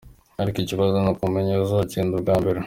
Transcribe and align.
Ariko 0.41 0.57
ikibazo 0.61 0.95
ni 1.03 1.13
kumenya 1.19 1.51
uwuzogenda 1.53 2.13
ubwa 2.15 2.35
mbere?. 2.41 2.59